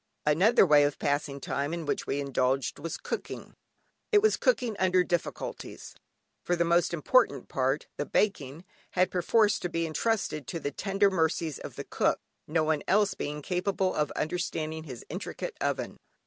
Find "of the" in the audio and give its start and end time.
11.59-11.83